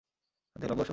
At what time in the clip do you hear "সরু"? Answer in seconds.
0.83-0.89